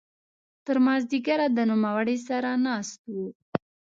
[0.65, 3.27] تر ماذیګره د نوموړي سره ناست وو.